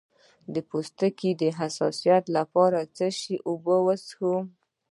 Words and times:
د 0.53 0.55
پوستکي 0.69 1.31
د 1.41 1.43
حساسیت 1.59 2.23
لپاره 2.37 2.79
د 2.83 2.89
څه 2.97 3.07
شي 3.19 3.35
اوبه 3.49 3.75
وکاروم؟ 3.87 4.45